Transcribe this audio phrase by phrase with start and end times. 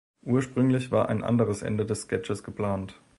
[0.23, 2.99] Ursprünglich war ein anderes Ende des Sketches geplant.